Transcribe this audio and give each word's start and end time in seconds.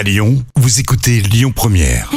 À 0.00 0.02
Lyon, 0.02 0.42
vous 0.56 0.80
écoutez 0.80 1.20
Lyon 1.20 1.52
Première. 1.54 2.08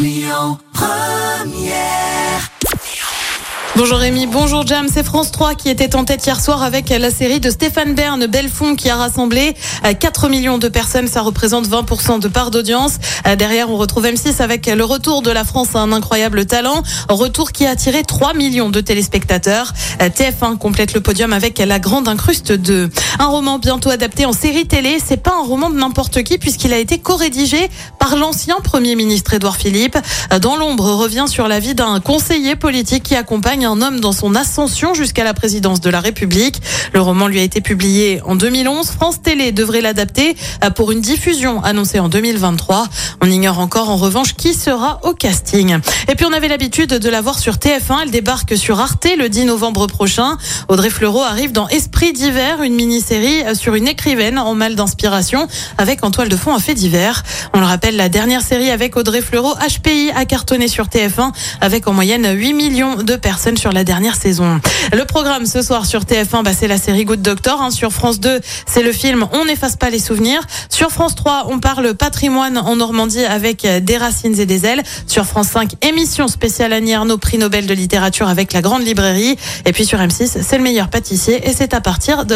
Bonjour 3.75 3.98
Rémi, 3.98 4.28
bonjour 4.28 4.67
Jam, 4.67 4.86
c'est 4.88 5.04
France 5.04 5.31
3 5.31 5.55
qui 5.55 5.67
était 5.67 5.96
en 5.96 6.05
tête 6.05 6.23
hier 6.25 6.39
soir 6.39 6.61
avec 6.61 6.89
la 6.89 7.09
série 7.09 7.39
de 7.39 7.49
Stéphane 7.49 7.96
Bern, 7.96 8.23
Belfond, 8.27 8.75
qui 8.75 8.88
a 8.91 8.96
rassemblé 8.96 9.55
4 9.99 10.29
millions 10.29 10.59
de 10.59 10.67
personnes, 10.67 11.07
ça 11.07 11.21
représente 11.21 11.67
20% 11.67 12.19
de 12.19 12.27
part 12.27 12.51
d'audience. 12.51 12.99
Derrière, 13.38 13.71
on 13.71 13.78
retrouve 13.78 14.06
M6 14.06 14.44
avec 14.44 14.68
le 14.68 14.84
retour 14.86 15.24
de 15.24 15.31
la 15.31 15.44
France 15.44 15.70
à 15.74 15.79
un 15.79 15.92
incroyable 15.92 16.46
talent, 16.46 16.84
retour 17.10 17.52
qui 17.52 17.66
a 17.66 17.72
attiré 17.72 18.04
3 18.04 18.36
millions 18.36 18.70
de 18.70 18.80
téléspectateurs. 18.80 19.74
TF1 20.00 20.60
complète 20.60 20.94
le 20.94 21.02
podium 21.02 21.34
avec 21.34 21.58
La 21.58 21.80
Grande 21.80 22.08
Incruste 22.08 22.52
2. 22.52 22.92
Un 23.20 23.27
roman 23.27 23.59
bientôt 23.59 23.89
adapté 23.89 24.25
en 24.25 24.34
série 24.34 24.66
télé, 24.66 24.98
c'est 25.04 25.18
pas 25.18 25.34
un 25.38 25.43
roman 25.43 25.70
de 25.70 25.75
n'importe 25.75 26.23
qui 26.23 26.38
puisqu'il 26.38 26.73
a 26.73 26.77
été 26.77 26.98
co-rédigé 26.98 27.70
par 28.00 28.16
l'ancien 28.16 28.57
Premier 28.63 28.95
ministre 28.95 29.34
Édouard 29.34 29.55
Philippe. 29.55 29.98
Dans 30.41 30.55
l'ombre 30.55 30.91
revient 30.94 31.26
sur 31.27 31.48
la 31.48 31.59
vie 31.59 31.76
d'un 31.76 31.99
conseiller 31.99 32.55
politique 32.55 33.04
qui 33.04 33.16
accompagne 33.16 33.66
un 33.66 33.81
homme 33.81 33.99
dans 33.99 34.12
son 34.12 34.35
ascension 34.35 34.94
jusqu'à 34.94 35.23
la 35.23 35.34
présidence 35.34 35.80
de 35.80 35.90
la 35.90 35.99
République. 35.99 36.62
Le 36.94 37.02
roman 37.02 37.27
lui 37.27 37.40
a 37.40 37.44
été 37.44 37.62
publié 37.62 38.21
en 38.26 38.35
2011. 38.35 38.88
France 38.88 39.21
Télé 39.21 39.52
devrait 39.52 39.82
l'adapter 39.82 40.35
euh, 40.63 40.70
pour 40.70 40.91
une 40.91 41.02
diffusion 41.02 41.63
annoncée 41.63 41.99
en 41.99 42.09
2023. 42.09 42.88
On 43.21 43.30
ignore 43.30 43.59
encore 43.59 43.90
en 43.90 43.98
revanche 43.98 44.34
qui 44.34 44.54
sera 44.54 44.99
au 45.04 45.13
casting. 45.13 45.77
Et 46.09 46.16
puis 46.16 46.26
on 46.26 46.34
avait 46.34 46.48
l'habitude 46.48 46.90
de 46.90 47.09
la 47.09 47.21
voir 47.21 47.40
sur 47.40 47.55
TF1. 47.55 48.04
Elle 48.04 48.12
débarque 48.12 48.57
sur 48.57 48.80
Arte 48.80 49.07
le 49.18 49.30
10 49.30 49.45
novembre 49.45 49.88
prochain. 49.88 50.38
Audrey 50.68 50.90
Fleurot 50.90 51.21
arrive 51.21 51.52
dans 51.52 51.68
Esprit 51.68 52.13
d'hiver, 52.13 52.62
une 52.62 52.76
euh, 53.12 53.53
sur 53.53 53.75
une 53.75 53.88
écrivaine 53.88 54.39
en 54.39 54.55
mal 54.55 54.75
d'inspiration 54.75 55.48
avec 55.77 56.03
en 56.03 56.12
toile 56.12 56.30
de 56.30 56.35
fond 56.35 56.53
un 56.53 56.59
fait 56.59 56.73
divers. 56.73 57.23
On 57.53 57.59
le 57.59 57.66
rappelle, 57.66 57.95
la 57.95 58.09
dernière 58.09 58.41
série 58.41 58.70
avec 58.70 58.95
Audrey 58.95 59.21
Fleurot, 59.21 59.55
HPI, 59.55 60.12
a 60.16 60.26
cartonné 60.26 60.67
sur 60.67 60.85
TF1 60.85 61.31
avec 61.62 61.87
en 61.87 61.93
moyenne 61.93 62.27
8 62.34 62.54
millions 62.54 62.95
de 62.95 63.15
personnes 63.15 63.57
sur 63.57 63.71
la 63.71 63.84
dernière 63.84 64.15
saison. 64.15 64.59
Le 64.93 65.05
programme 65.05 65.45
ce 65.45 65.61
soir 65.61 65.85
sur 65.85 66.01
TF1, 66.01 66.43
bah, 66.43 66.51
c'est 66.57 66.67
la 66.67 66.77
série 66.77 67.03
Good 67.05 67.21
Doctor. 67.21 67.61
Hein. 67.61 67.71
Sur 67.71 67.91
France 67.91 68.19
2, 68.19 68.39
c'est 68.65 68.83
le 68.83 68.91
film 68.91 69.25
On 69.33 69.45
n'efface 69.45 69.75
pas 69.75 69.89
les 69.89 69.99
souvenirs. 69.99 70.41
Sur 70.69 70.89
France 70.89 71.15
3, 71.15 71.47
on 71.49 71.59
parle 71.59 71.93
patrimoine 71.93 72.57
en 72.57 72.77
Normandie 72.77 73.25
avec 73.25 73.67
des 73.81 73.97
racines 73.97 74.39
et 74.39 74.45
des 74.45 74.65
ailes. 74.65 74.83
Sur 75.07 75.25
France 75.25 75.47
5, 75.47 75.71
émission 75.81 76.27
spéciale 76.27 76.73
Annie 76.73 76.93
Arnaud, 76.93 77.17
prix 77.17 77.38
Nobel 77.38 77.65
de 77.65 77.73
littérature 77.73 78.27
avec 78.27 78.53
la 78.53 78.61
grande 78.61 78.83
librairie. 78.83 79.38
Et 79.65 79.73
puis 79.73 79.85
sur 79.85 79.99
M6, 79.99 80.41
c'est 80.41 80.57
le 80.57 80.63
meilleur 80.63 80.89
pâtissier 80.89 81.47
et 81.47 81.53
c'est 81.53 81.73
à 81.73 81.81
partir 81.81 82.25
de 82.25 82.35